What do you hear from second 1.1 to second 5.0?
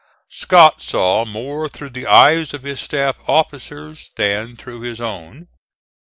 more through the eyes of his staff officers than through his